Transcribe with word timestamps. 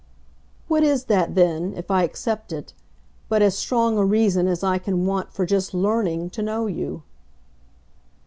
"What 0.67 0.81
is 0.81 1.03
that 1.03 1.35
then 1.35 1.75
if 1.75 1.91
I 1.91 2.01
accept 2.01 2.51
it 2.51 2.73
but 3.29 3.43
as 3.43 3.55
strong 3.55 3.99
a 3.99 4.03
reason 4.03 4.47
as 4.47 4.63
I 4.63 4.79
can 4.79 5.05
want 5.05 5.31
for 5.31 5.45
just 5.45 5.75
LEARNING 5.75 6.31
to 6.31 6.41
know 6.41 6.65
you?" 6.65 7.03